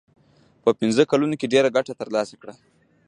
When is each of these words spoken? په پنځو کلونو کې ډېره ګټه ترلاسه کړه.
په 0.63 0.69
پنځو 0.79 1.03
کلونو 1.11 1.35
کې 1.39 1.51
ډېره 1.53 1.69
ګټه 1.75 1.93
ترلاسه 2.01 2.35
کړه. 2.41 2.53